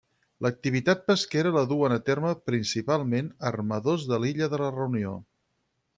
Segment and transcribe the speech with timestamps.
[0.43, 5.17] L'activitat pesquera la duen a terme, principalment, armadors de l'illa de la Reunió.